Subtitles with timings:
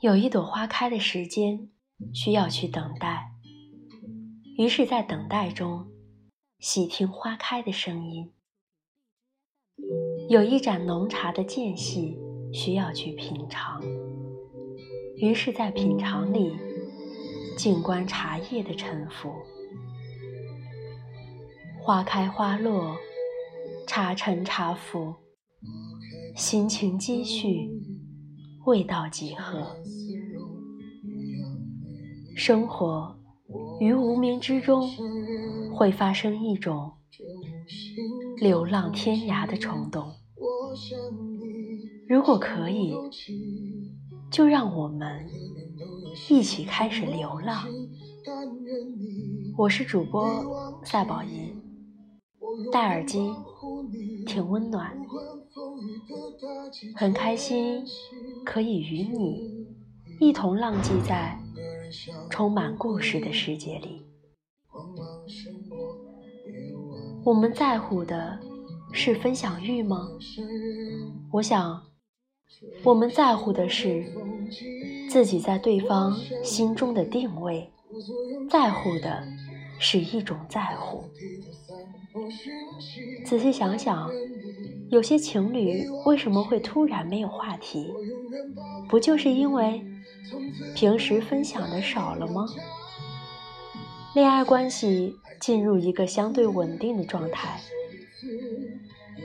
[0.00, 1.70] 有一朵花开的时间，
[2.14, 3.32] 需要去等待。
[4.56, 5.88] 于是，在等待中，
[6.60, 8.32] 细听花开的声音。
[10.28, 12.16] 有一盏浓茶的间隙，
[12.52, 13.82] 需要去品尝。
[15.16, 16.56] 于是，在品尝里，
[17.56, 19.32] 静观茶叶的沉浮。
[21.80, 22.96] 花开花落，
[23.86, 25.14] 茶沉茶浮，
[26.36, 27.77] 心情积蓄。
[28.68, 29.74] 味道几何？
[32.36, 33.16] 生活
[33.80, 34.86] 于无名之中，
[35.74, 36.92] 会发生一种
[38.36, 40.12] 流浪天涯的冲动。
[42.06, 42.94] 如果可以，
[44.30, 45.26] 就让我们
[46.28, 47.66] 一起开始流浪。
[49.56, 51.54] 我是主播赛宝仪，
[52.70, 53.30] 戴耳机
[54.26, 54.94] 挺温暖，
[56.94, 57.82] 很开心。
[58.50, 59.66] 可以与你
[60.18, 61.38] 一同浪迹在
[62.30, 64.06] 充满故事的世界里。
[67.22, 68.40] 我们在乎的
[68.90, 70.08] 是分享欲吗？
[71.30, 71.82] 我想，
[72.82, 74.10] 我们在乎的是
[75.10, 77.70] 自己在对方心中的定位，
[78.48, 79.28] 在乎的
[79.78, 81.04] 是一种在乎。
[83.24, 84.10] 仔细想想。
[84.90, 87.92] 有些情侣为什么会突然没有话题？
[88.88, 89.84] 不就是因为
[90.74, 92.46] 平时分享的少了吗？
[94.14, 97.60] 恋爱关系进入一个相对稳定的状态，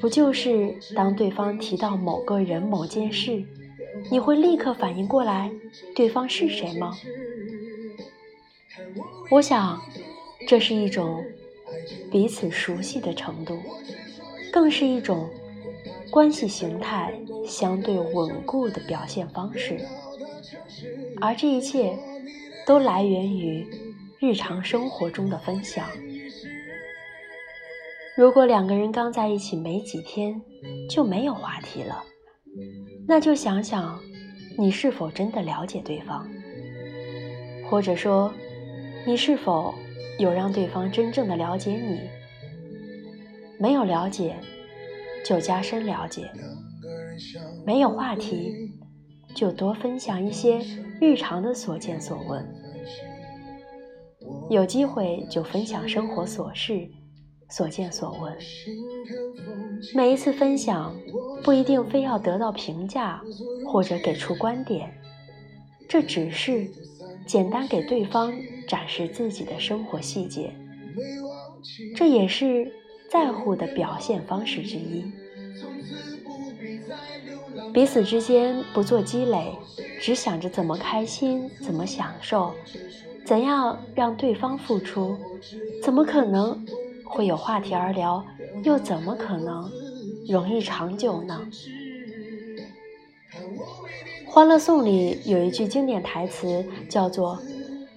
[0.00, 3.44] 不就是当对方提到某个人、某件事，
[4.10, 5.52] 你会立刻反应过来
[5.94, 6.96] 对方是谁吗？
[9.30, 9.78] 我想，
[10.50, 11.24] 这是一种
[12.10, 13.56] 彼此熟悉的程度，
[14.52, 15.30] 更是一种。
[16.10, 17.14] 关系形态
[17.46, 19.78] 相对稳固的表现方式，
[21.20, 21.96] 而这一切
[22.66, 23.64] 都来源于
[24.18, 25.86] 日常生活中的分享。
[28.16, 30.42] 如果两个人刚在一起没几天
[30.88, 32.02] 就没有话题了，
[33.06, 34.00] 那就想想
[34.58, 36.28] 你是否真的了解对方，
[37.70, 38.34] 或者说
[39.06, 39.72] 你是否
[40.20, 42.00] 有让对方真正的了解你？
[43.58, 44.36] 没有了解。
[45.22, 46.30] 就加深了解，
[47.66, 48.72] 没有话题，
[49.34, 50.58] 就多分享一些
[50.98, 52.42] 日常的所见所闻；
[54.48, 56.88] 有机会就分享生活琐事、
[57.50, 58.34] 所见所闻。
[59.94, 60.96] 每一次分享
[61.44, 63.20] 不一定非要得到评价
[63.66, 64.90] 或者给出观点，
[65.86, 66.66] 这只是
[67.26, 68.32] 简单给对方
[68.70, 70.54] 展示自己的生活细节，
[71.96, 72.72] 这也是。
[73.10, 75.04] 在乎的表现方式之一，
[77.74, 79.52] 彼此之间不做积累，
[80.00, 82.54] 只想着怎么开心、怎么享受、
[83.26, 85.18] 怎样让对方付出，
[85.82, 86.64] 怎么可能
[87.04, 88.24] 会有话题而聊？
[88.62, 89.68] 又怎么可能
[90.28, 91.44] 容易长久呢？
[94.30, 97.42] 《欢乐颂》里有一句经典台词，叫做“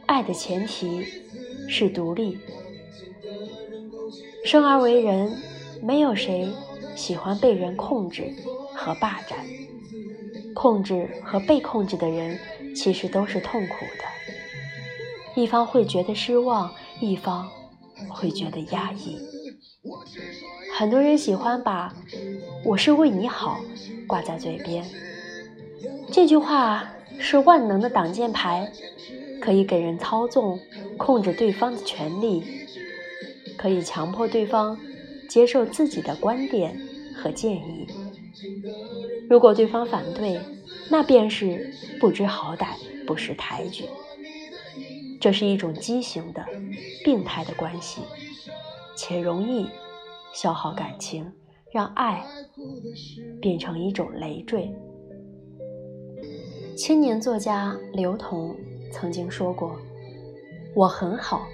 [0.05, 1.05] 爱的前提
[1.67, 2.37] 是独立”。
[4.45, 5.37] 生而为人，
[5.81, 6.49] 没有谁
[6.95, 8.33] 喜欢被人控制
[8.75, 9.39] 和霸占。
[10.53, 12.37] 控制和被控制的人，
[12.75, 15.41] 其实都是痛苦的。
[15.41, 17.49] 一方会觉得失望，一方
[18.07, 19.17] 会觉得压抑。
[20.77, 21.93] 很多人喜欢把
[22.63, 23.59] “我是为你好”
[24.07, 24.85] 挂在嘴边，
[26.11, 28.71] 这句话是万能的挡箭牌，
[29.43, 30.57] 可以给人操纵、
[30.97, 32.41] 控制对方的权利。
[33.57, 34.77] 可以强迫对方
[35.29, 36.79] 接受自己的观点
[37.13, 37.85] 和建议。
[39.29, 40.39] 如果对方反对，
[40.89, 43.83] 那便是不知好歹、不识抬举。
[45.19, 46.45] 这是一种畸形的、
[47.03, 48.01] 病态的关系，
[48.95, 49.67] 且容易
[50.33, 51.31] 消耗感情，
[51.71, 52.25] 让爱
[53.41, 54.73] 变成一种累赘。
[56.75, 58.55] 青年作家刘同
[58.93, 59.75] 曾经说过
[60.75, 61.47] ：“我很好，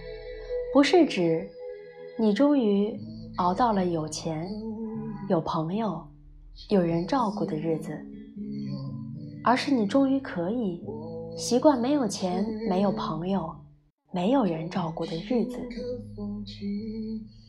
[0.74, 1.50] 不是指。”
[2.21, 3.00] 你终于
[3.38, 4.51] 熬到了有钱、
[5.30, 6.06] 有朋友、
[6.68, 7.97] 有人照顾的日子，
[9.41, 10.83] 而是你终于可以
[11.38, 13.50] 习惯没有钱、没有朋友、
[14.12, 15.57] 没有人照顾的日子。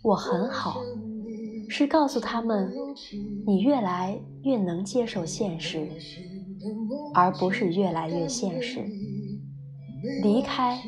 [0.05, 0.81] 我很好，
[1.69, 2.73] 是告诉他们，
[3.45, 5.89] 你越来越能接受现实，
[7.13, 8.85] 而不是越来越现实。
[10.23, 10.79] 离开，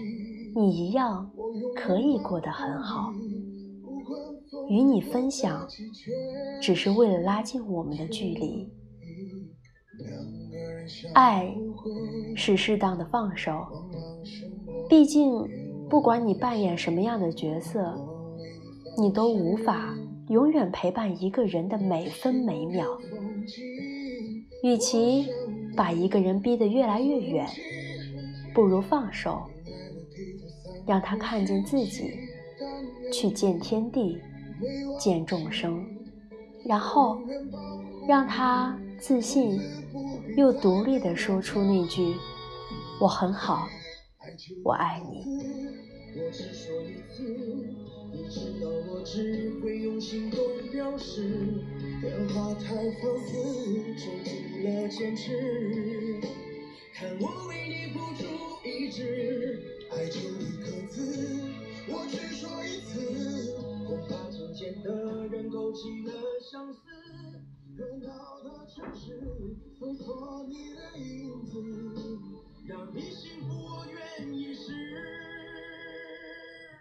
[0.55, 1.31] 你一样
[1.77, 3.13] 可以过得很好。
[4.69, 5.67] 与你分享，
[6.61, 8.71] 只是为了拉近我们的距离。
[11.15, 11.55] 爱
[12.35, 13.67] 是适当的放手，
[14.89, 15.31] 毕竟
[15.89, 17.95] 不管你扮演什么样的角色，
[18.99, 19.95] 你都无法
[20.29, 22.87] 永远陪伴一个人的每分每秒。
[24.63, 25.27] 与其
[25.77, 27.47] 把一个人逼得越来越远，
[28.55, 29.43] 不如放手，
[30.87, 32.13] 让他看见自己，
[33.13, 34.19] 去见天地，
[34.99, 35.87] 见众生，
[36.65, 37.19] 然后
[38.07, 39.61] 让他自信
[40.37, 42.15] 又独立地说出那句
[43.01, 43.67] “我很好，
[44.65, 45.25] 我爱你”。
[52.03, 53.33] 电话太放肆，
[53.97, 54.31] 守住
[54.65, 55.92] 了坚持。
[57.03, 58.23] 看我为你孤注
[58.65, 59.61] 一掷
[59.91, 61.43] 爱就一个字
[61.89, 66.81] 我只说一次恐怕听见的人勾起了相思
[67.77, 69.19] 热闹的城市
[69.81, 71.61] 搜索你的影子
[72.69, 75.22] 让你幸福我愿意试